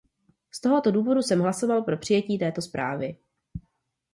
[0.51, 3.17] Z tohoto důvodu jsem hlasoval pro přijetí této zprávy.